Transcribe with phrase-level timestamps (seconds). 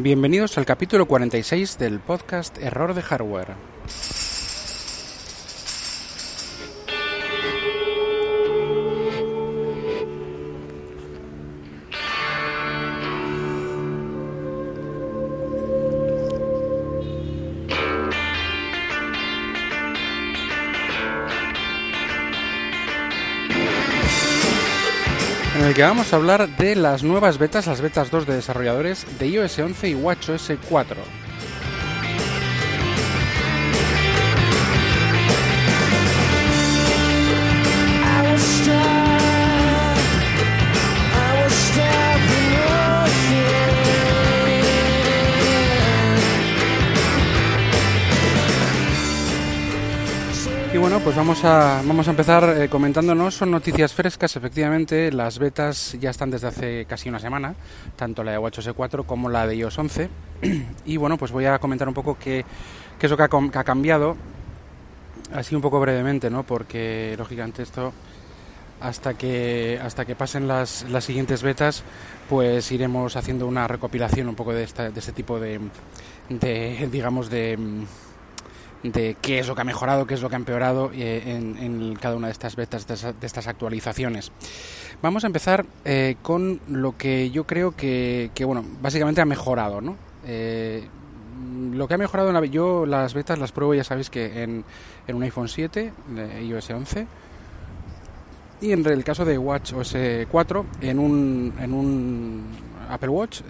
[0.00, 3.54] Bienvenidos al capítulo 46 del podcast Error de Hardware.
[25.68, 29.28] El que vamos a hablar de las nuevas betas, las betas 2 de desarrolladores de
[29.28, 30.96] iOS 11 y WatchOS 4.
[51.04, 53.34] Pues vamos a, vamos a empezar eh, comentándonos.
[53.34, 55.10] Son noticias frescas, efectivamente.
[55.12, 57.54] Las betas ya están desde hace casi una semana,
[57.96, 60.08] tanto la de WatchOS 4 como la de iOS 11.
[60.86, 62.44] Y bueno, pues voy a comentar un poco qué,
[62.98, 64.16] qué es lo que ha, com- que ha cambiado,
[65.34, 66.42] así un poco brevemente, ¿no?
[66.44, 67.92] Porque lógicamente esto,
[68.80, 71.82] hasta que, hasta que pasen las, las siguientes betas,
[72.28, 75.60] pues iremos haciendo una recopilación un poco de, esta, de este tipo de,
[76.28, 77.58] de digamos, de
[78.82, 81.96] de qué es lo que ha mejorado, qué es lo que ha empeorado eh, en,
[81.96, 84.30] cada una de estas betas, de, estas actualizaciones.
[85.02, 89.80] Vamos a empezar eh, con lo que yo creo que, que, bueno, básicamente ha mejorado,
[89.80, 89.96] ¿no?
[90.26, 90.86] Eh,
[91.72, 94.64] lo que ha mejorado, yo las betas las pruebo, ya sabéis que en,
[95.06, 97.06] en un iPhone 7, de iOS 11,
[98.60, 99.96] y en el caso de Watch OS
[100.28, 102.44] 4, en un, en un
[102.90, 103.42] Apple Watch,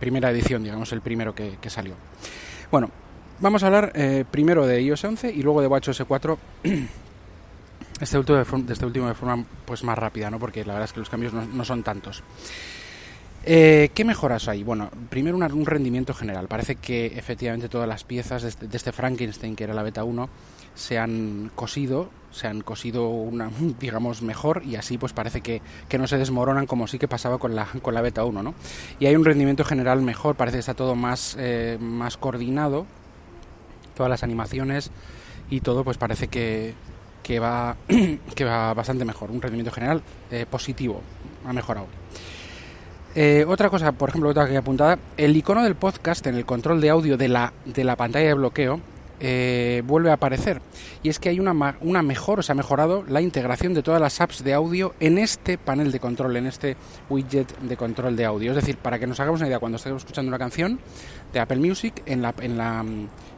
[0.00, 1.94] primera edición, digamos, el primero que salió.
[2.72, 2.90] Bueno,
[3.40, 6.38] vamos a hablar eh, primero de iOS 11 y luego de WatchOS 4.
[8.00, 10.38] Este último, de, form- de este último de forma pues más rápida, ¿no?
[10.38, 12.22] porque la verdad es que los cambios no, no son tantos.
[13.44, 14.62] Eh, ¿Qué mejoras hay?
[14.64, 16.48] Bueno, primero una- un rendimiento general.
[16.48, 20.30] Parece que efectivamente todas las piezas de este, este Frankenstein, que era la beta 1,
[20.74, 23.50] se han cosido, se han cosido una,
[23.80, 27.36] digamos, mejor y así pues parece que, que no se desmoronan como sí que pasaba
[27.36, 28.54] con la, con la beta 1, ¿no?
[28.98, 32.86] Y hay un rendimiento general mejor, parece que está todo más, eh, más coordinado,
[34.00, 34.90] todas las animaciones
[35.50, 36.72] y todo pues parece que,
[37.22, 37.76] que, va,
[38.34, 40.00] que va bastante mejor, un rendimiento general
[40.30, 41.02] eh, positivo,
[41.46, 41.86] ha mejorado.
[43.14, 46.80] Eh, otra cosa, por ejemplo, otra que apuntada, el icono del podcast en el control
[46.80, 48.80] de audio de la, de la pantalla de bloqueo
[49.22, 50.62] eh, vuelve a aparecer.
[51.02, 54.00] Y es que hay una, una mejor, o se ha mejorado la integración de todas
[54.00, 56.78] las apps de audio en este panel de control, en este
[57.10, 58.52] widget de control de audio.
[58.52, 60.80] Es decir, para que nos hagamos una idea, cuando estemos escuchando una canción
[61.34, 62.82] de Apple Music en la, en la,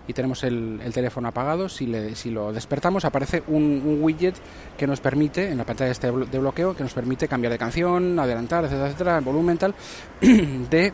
[0.08, 4.34] y tenemos el, el teléfono apagado, si, le, si lo despertamos aparece un, un widget
[4.76, 7.52] que nos permite, en la pantalla este de blo- de bloqueo, que nos permite cambiar
[7.52, 9.74] de canción, adelantar, etcétera, etcétera, volumen tal,
[10.20, 10.92] de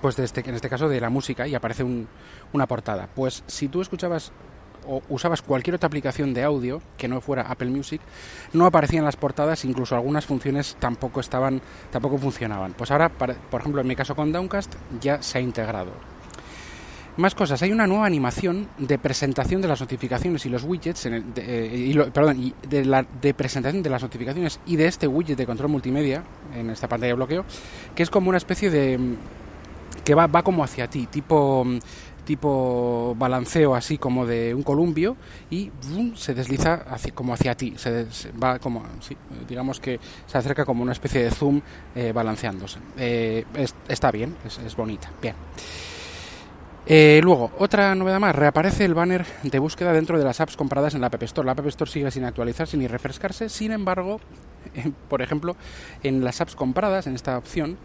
[0.00, 2.08] pues de este, en este caso de la música y aparece un-
[2.52, 3.08] una portada.
[3.14, 4.32] Pues si tú escuchabas
[4.84, 8.00] o usabas cualquier otra aplicación de audio que no fuera Apple Music,
[8.52, 11.60] no aparecían las portadas, incluso algunas funciones tampoco estaban,
[11.92, 12.72] tampoco funcionaban.
[12.72, 15.92] Pues ahora, por ejemplo, en mi caso con Downcast ya se ha integrado.
[17.18, 21.14] Más cosas, hay una nueva animación de presentación de las notificaciones y los widgets, en
[21.14, 24.86] el- de, eh, y lo- perdón, de, la, de presentación de las notificaciones y de
[24.86, 26.22] este widget de control multimedia
[26.54, 27.44] en esta pantalla de bloqueo,
[27.94, 29.16] que es como una especie de mm,
[30.04, 31.78] que va, va como hacia ti, tipo mm,
[32.24, 35.16] tipo balanceo así como de un columpio
[35.50, 35.70] y
[36.14, 38.06] se desliza hacia, como hacia ti, se,
[38.42, 39.16] va como, sí,
[39.48, 41.60] digamos que se acerca como una especie de zoom
[41.96, 42.78] eh, balanceándose.
[42.96, 44.34] Eh, es- está bien,
[44.64, 45.34] es bonita, bien.
[46.86, 50.94] Eh, luego, otra novedad más, reaparece el banner de búsqueda dentro de las apps compradas
[50.94, 51.46] en la App Store.
[51.46, 54.20] La App Store sigue sin actualizarse ni refrescarse, sin embargo,
[54.74, 55.54] eh, por ejemplo,
[56.02, 57.78] en las apps compradas, en esta opción,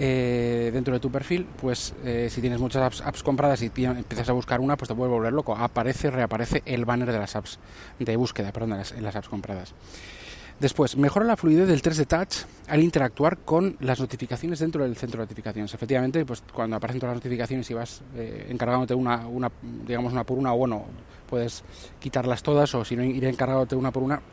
[0.00, 4.28] eh, dentro de tu perfil, pues eh, si tienes muchas apps, compradas y pi- empiezas
[4.28, 5.54] a buscar una, pues te puede volver loco.
[5.56, 7.60] Aparece, reaparece el banner de las apps
[8.00, 9.74] de búsqueda, perdón, de las- en las apps compradas.
[10.60, 15.20] Después, mejora la fluidez del 3D Touch al interactuar con las notificaciones dentro del centro
[15.20, 15.74] de notificaciones.
[15.74, 19.50] Efectivamente, pues cuando aparecen todas las notificaciones y vas eh, encargándote una, una,
[19.86, 20.84] digamos, una por una, o bueno,
[21.28, 21.64] puedes
[21.98, 24.22] quitarlas todas o si no, ir encargándote una por una.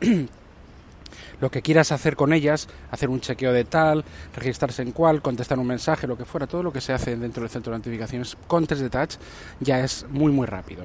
[1.40, 4.04] lo que quieras hacer con ellas, hacer un chequeo de tal,
[4.34, 7.42] registrarse en cual, contestar un mensaje, lo que fuera, todo lo que se hace dentro
[7.42, 9.16] del centro de notificaciones con 3D Touch
[9.58, 10.84] ya es muy muy rápido.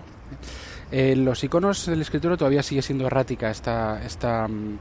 [0.92, 4.80] Eh, los iconos del escritorio todavía sigue siendo errática esta, esta mm,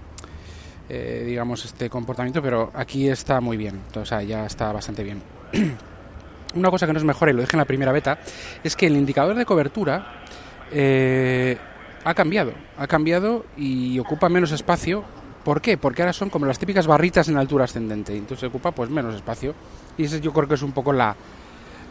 [0.88, 5.22] eh, digamos, este comportamiento, pero aquí está muy bien, o sea, ya está bastante bien.
[6.54, 8.18] Una cosa que no es mejor, y lo dije en la primera beta,
[8.62, 10.22] es que el indicador de cobertura
[10.72, 11.58] eh,
[12.04, 15.04] ha cambiado, ha cambiado y ocupa menos espacio.
[15.44, 15.76] ¿Por qué?
[15.76, 19.54] Porque ahora son como las típicas barritas en altura ascendente, entonces ocupa pues menos espacio.
[19.98, 21.16] Y ese yo creo que es un poco la,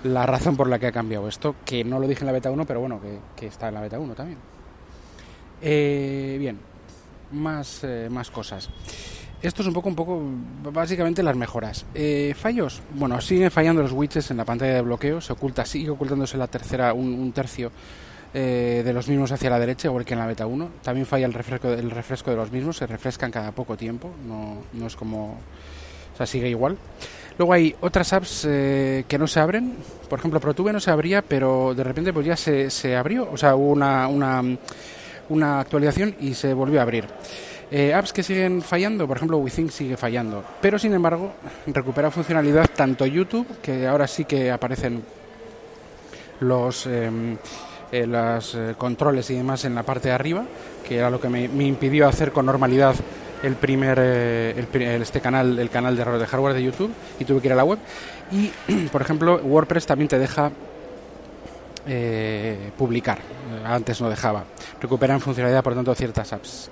[0.04, 2.52] la razón por la que ha cambiado esto, que no lo dije en la beta
[2.52, 3.00] 1, pero bueno,
[3.36, 4.40] que, está en la beta 1 también.
[5.62, 6.60] Eh, bien,
[7.32, 8.70] más, eh, más cosas.
[9.42, 10.22] Esto es un poco, un poco,
[10.72, 11.86] básicamente las mejoras.
[11.94, 15.90] Eh, fallos, bueno, siguen fallando los widgets en la pantalla de bloqueo, se oculta, sigue
[15.90, 17.72] ocultándose la tercera, un, tercio
[18.34, 20.70] de los mismos hacia la derecha, igual que en la beta 1.
[20.82, 24.58] También falla el refresco, el refresco de los mismos, se refrescan cada poco tiempo, no,
[24.74, 25.38] no es como,
[26.14, 26.78] o sea, sigue igual.
[27.38, 29.76] Luego hay otras apps eh, que no se abren.
[30.10, 33.30] Por ejemplo, ProTube no se abría, pero de repente pues ya se, se abrió.
[33.32, 34.42] O sea, hubo una, una,
[35.30, 37.06] una actualización y se volvió a abrir.
[37.72, 40.44] Eh, apps que siguen fallando, por ejemplo, WeThink sigue fallando.
[40.62, 41.34] Pero sin embargo,
[41.68, 45.04] recupera funcionalidad tanto YouTube, que ahora sí que aparecen
[46.40, 46.86] los...
[46.86, 47.38] em,
[47.92, 50.44] eh, los controles y demás en la parte de arriba,
[50.86, 52.96] que era lo que me, impidió hacer con normalidad
[53.44, 57.42] el primer eh, el, este canal el canal de de hardware de YouTube y tuve
[57.42, 57.80] que ir a la web
[58.32, 58.50] y
[58.92, 60.52] por ejemplo WordPress también te deja
[61.88, 63.20] eh, publicar.
[63.66, 64.44] Antes no dejaba.
[64.82, 66.70] Recuperan funcionalidad por tanto ciertas apps.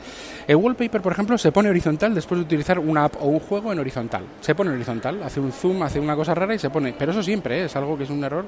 [0.48, 3.72] El wallpaper por ejemplo se pone horizontal después de utilizar una app o un juego
[3.72, 4.24] en horizontal.
[4.42, 7.24] Se pone horizontal hace un zoom hace una cosa rara y se pone pero eso
[7.24, 7.66] siempre ¿eh?
[7.66, 8.46] es algo que es un error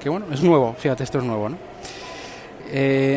[0.00, 0.74] que bueno es nuevo.
[0.76, 1.58] Fíjate esto es nuevo no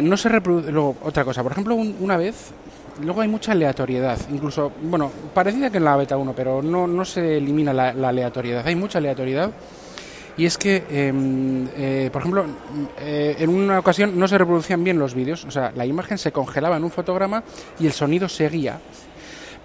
[0.03, 1.43] no se reproduce luego otra cosa.
[1.43, 2.53] Por ejemplo una vez
[2.99, 7.05] Luego hay mucha aleatoriedad, incluso, bueno, parecida que en la beta 1, pero no, no
[7.05, 8.67] se elimina la, aleatoriedad.
[8.67, 9.51] Hay mucha aleatoriedad
[10.37, 12.45] y es que, em, eh, por ejemplo,
[12.99, 16.31] eh, en una ocasión no se reproducían bien los vídeos, o sea, la imagen se
[16.31, 17.43] congelaba en un fotograma
[17.79, 18.79] y el sonido seguía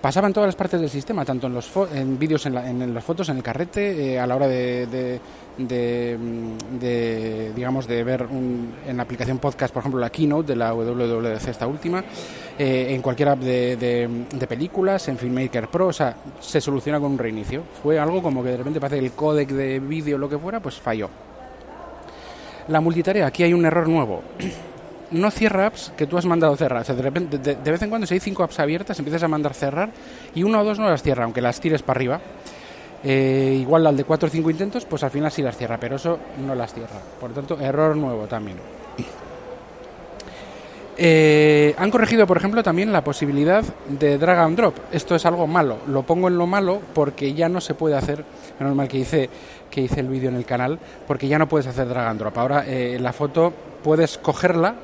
[0.00, 3.04] pasaba en todas las partes del sistema, tanto en los en vídeos, en, en, las
[3.04, 5.20] fotos, en el carrete, eh, a la hora de,
[5.58, 11.48] de, digamos, de ver en la aplicación podcast, por ejemplo, la keynote de la WWDC,
[11.48, 12.04] esta última,
[12.58, 17.18] eh, en cualquier app de, películas, en Filmmaker Pro, o sea, se soluciona con un
[17.18, 17.62] reinicio.
[17.82, 20.76] Fue algo como que de repente parece el códec de vídeo, lo que fuera, pues
[20.76, 21.08] falló.
[22.68, 24.22] La multitarea, aquí hay un error nuevo
[25.10, 26.82] no cierra apps que tú has mandado cerrar.
[26.82, 29.28] O sea, de, repente, de, vez en cuando, si hay cinco apps abiertas, empiezas a
[29.28, 29.90] mandar cerrar
[30.34, 32.20] y una o dos no las cierra, aunque las tires para arriba.
[33.04, 35.96] Eh, igual al de cuatro o cinco intentos, pues al final sí las cierra, pero
[35.96, 37.00] eso no las cierra.
[37.20, 38.56] Por lo tanto, error nuevo también.
[40.98, 44.74] Eh, han corregido, por ejemplo, también la posibilidad de drag and drop.
[44.92, 45.78] Esto es algo malo.
[45.88, 48.24] Lo pongo en lo malo porque ya no se puede hacer.
[48.58, 49.28] Menos mal que hice,
[49.70, 52.38] que hice el vídeo en el canal, porque ya no puedes hacer drag and drop.
[52.38, 53.52] Ahora eh, la foto
[53.84, 54.74] puedes cogerla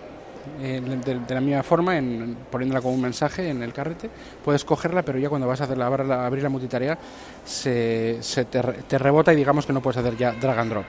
[0.61, 4.11] eh, de, la misma forma, en, poniéndola como un mensaje en el carrete,
[4.45, 6.99] puedes cogerla, pero ya cuando vas a hacer abrir la multitarea
[7.45, 10.85] se, te, rebota y digamos que no puedes hacer ya drag and drop.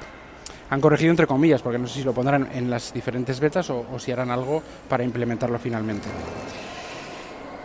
[0.69, 3.85] Han corregido entre comillas, porque no sé si lo pondrán en las diferentes betas o,
[3.97, 6.07] si harán algo para implementarlo finalmente.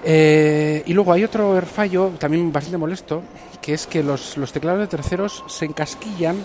[0.04, 3.22] Eh, y luego hay otro fallo también bastante molesto,
[3.60, 6.36] que es que los, los teclados de terceros se encasquillan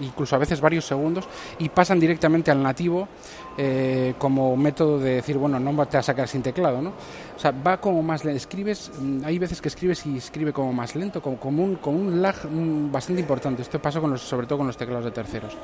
[0.00, 3.08] incluso a veces varios segundos, y pasan directamente al nativo
[3.56, 6.90] eh, como método de decir, bueno, no te vas a sacar sin teclado, ¿no?
[7.36, 8.36] O sea, va como más lento.
[8.36, 11.94] Escribes, mm, hay veces que escribes y escribe como más lento, como, como, un, con
[11.94, 13.62] un lag mm, bastante importante.
[13.62, 15.56] Esto pasa con los, sobre todo con los teclados de terceros.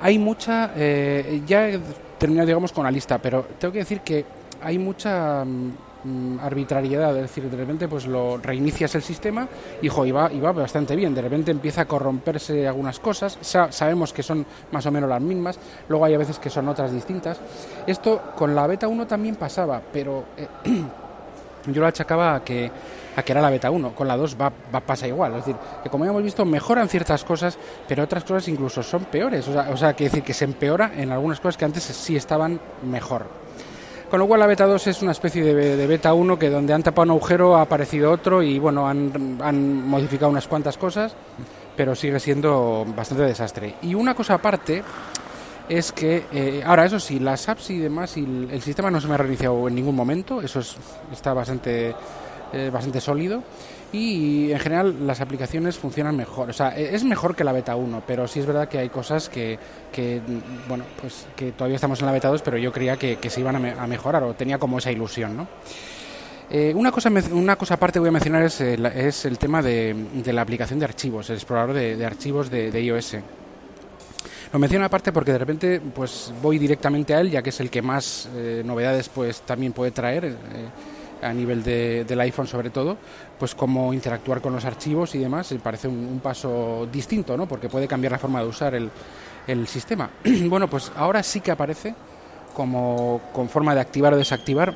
[0.00, 1.80] Hay mucha, eh, ya he
[2.18, 4.24] terminado, digamos, con la lista, pero tengo que decir que
[4.62, 5.72] hay mucha mm,
[6.40, 9.46] arbitrariedad, es decir, de repente pues lo reinicias el sistema
[9.82, 14.22] y, va, y va bastante bien, de repente empieza a corromperse algunas cosas, sabemos que
[14.22, 17.38] son más o menos las mismas, luego hay a veces que son otras distintas.
[17.86, 20.48] Esto con la beta 1 también pasaba, pero eh,
[21.66, 22.70] yo lo achacaba a que,
[23.16, 25.56] a que era la beta 1, con la 2 va, va, pasa igual, es decir,
[25.82, 29.70] que como hemos visto mejoran ciertas cosas, pero otras cosas incluso son peores, o sea,
[29.70, 33.39] o sea que decir que se empeora en algunas cosas que antes sí estaban mejor.
[34.10, 36.82] Con lo cual la beta 2 es una especie de, beta 1 que donde han
[36.82, 41.14] tapado un agujero ha aparecido otro y bueno, han, han modificado unas cuantas cosas,
[41.76, 43.76] pero sigue siendo bastante desastre.
[43.82, 44.82] Y una cosa aparte
[45.68, 49.06] es que, eh, ahora eso sí, las apps y demás, y el, sistema no se
[49.06, 50.60] me ha reiniciado en ningún momento, eso
[51.12, 51.94] está bastante,
[52.52, 53.44] eh, bastante sólido
[53.92, 56.50] y en general las aplicaciones funcionan mejor.
[56.50, 58.88] O sea, e, es mejor que la beta 1, pero sí es verdad que hay
[58.88, 59.58] cosas que,
[59.92, 60.20] que
[60.68, 63.56] bueno, pues que todavía estamos en la beta 2, pero yo creía que, se iban
[63.56, 65.48] a, mejorar o tenía como esa ilusión, ¿no?
[66.52, 69.94] Eh, una, cosa, una cosa aparte voy a mencionar es, el, es el tema de,
[70.14, 73.18] de, la aplicación de archivos, el explorador de, archivos de, iOS.
[74.52, 77.70] Lo menciono aparte porque de repente pues voy directamente a él, ya que es el
[77.70, 80.36] que más eh, novedades pues también puede traer.
[81.22, 82.96] A nivel de, del iPhone sobre todo,
[83.38, 87.46] pues cómo interactuar con los archivos y demás, parece un, paso distinto, ¿no?
[87.46, 88.90] Porque puede cambiar la forma de usar el,
[89.46, 90.10] el sistema.
[90.44, 91.94] bueno, pues ahora sí que aparece
[92.54, 94.74] como con forma de activar o desactivar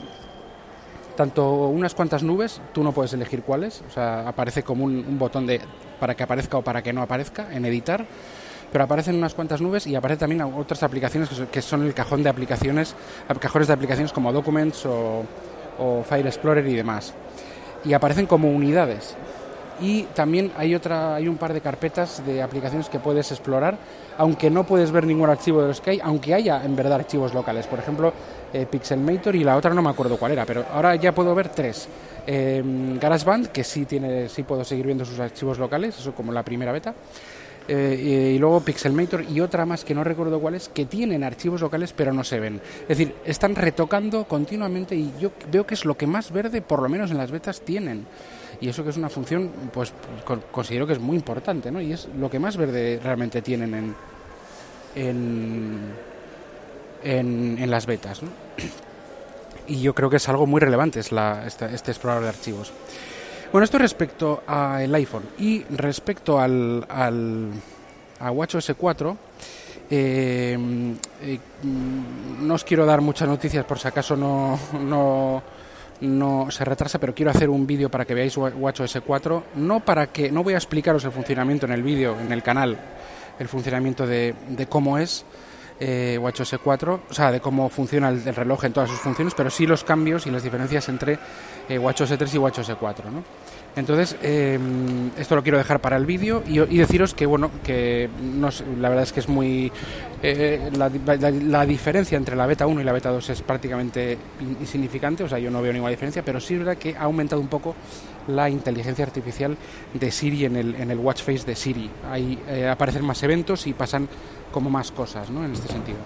[1.16, 5.46] tanto unas cuantas nubes, tú no puedes elegir cuáles, o sea, aparece como un, botón
[5.46, 5.60] de
[6.00, 8.04] para que aparezca o para que no aparezca en editar
[8.72, 12.28] pero aparecen unas cuantas nubes y aparecen también otras aplicaciones que son el cajón de
[12.28, 12.96] aplicaciones,
[13.38, 15.22] cajones de aplicaciones como Documents o,
[15.78, 17.14] o File Explorer y demás.
[17.84, 19.16] Y aparecen como unidades.
[19.80, 23.76] Y también hay otra hay un par de carpetas de aplicaciones que puedes explorar
[24.16, 27.34] aunque no puedes ver ningún archivo de los que hay aunque haya en verdad archivos
[27.34, 27.66] locales.
[27.66, 28.12] Por ejemplo
[28.52, 31.48] eh, Pixelmator y la otra no me acuerdo cuál era pero ahora ya puedo ver
[31.48, 31.88] tres.
[32.24, 32.62] Eh,
[33.00, 36.70] GarageBand que sí tiene sí puedo seguir viendo sus archivos locales eso como la primera
[36.70, 36.94] beta
[37.66, 41.60] eh, y luego Pixelmator y otra más que no recuerdo cuál es, que tienen archivos
[41.60, 42.60] locales pero no se ven.
[42.82, 46.82] Es decir, están retocando continuamente y yo veo que es lo que más verde, por
[46.82, 48.06] lo menos en las betas, tienen
[48.60, 49.92] y eso que es una función, pues
[50.50, 51.80] considero que es muy importante, ¿no?
[51.80, 53.94] Y es lo que más verde realmente tienen en,
[57.02, 58.20] en, en, las betas.
[59.66, 62.72] Y yo creo que es algo muy relevante es la, este, este explorador de archivos.
[63.54, 67.50] Bueno, esto respecto al iPhone y respecto al, al
[68.18, 69.16] a WatchOS 4,
[69.90, 70.58] eh,
[71.22, 75.40] eh, no os quiero dar muchas noticias por si acaso no, no
[76.00, 80.08] no se retrasa, pero quiero hacer un vídeo para que veáis WatchOS 4, no para
[80.08, 82.76] que no voy a explicaros el funcionamiento en el vídeo, en el canal,
[83.38, 85.24] el funcionamiento de, de cómo es
[85.80, 89.50] eh, WatchOS 4, o sea, de cómo funciona el, reloj en todas sus funciones, pero
[89.50, 91.18] sí los cambios y las diferencias entre
[91.68, 93.22] eh, WatchOS 3 y WatchOS 4, ¿no?
[93.76, 94.58] Entonces, eh,
[95.18, 98.08] esto lo quiero dejar para el vídeo y, deciros que, bueno, que
[98.80, 99.72] la verdad es que es muy...
[100.22, 104.16] Eh, la, diferencia entre la beta 1 y la beta 2 es prácticamente
[104.60, 107.42] insignificante, o sea, yo no veo ninguna diferencia, pero sí es verdad que ha aumentado
[107.42, 107.74] un poco
[108.28, 109.56] la inteligencia artificial
[109.92, 111.90] de Siri en el, en el watch face de Siri.
[112.10, 114.08] Ahí eh, aparecen más eventos y pasan
[114.52, 115.44] como más cosas, ¿no?
[115.44, 115.98] En este sentido.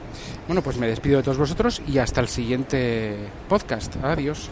[0.47, 3.15] Bueno, pues me despido de todos vosotros y hasta el siguiente
[3.49, 3.95] podcast.
[4.03, 4.51] Adiós.